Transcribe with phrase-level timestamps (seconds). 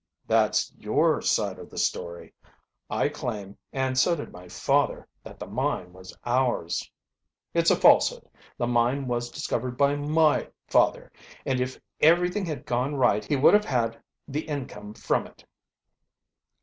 [0.25, 2.33] "That's your side of the story.
[2.89, 6.89] I claim, and so did my father, that the mine was ours."
[7.53, 8.27] "It's a falsehood.
[8.57, 11.11] The mine was discovered by my fattier,
[11.45, 15.45] and if everything had gone right he would have had the income from it."